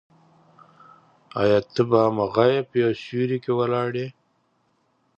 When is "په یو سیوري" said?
2.69-3.37